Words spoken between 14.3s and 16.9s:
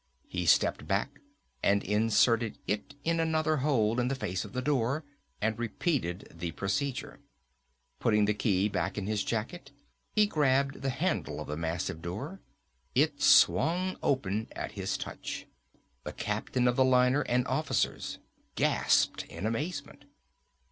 at his touch. The captain of the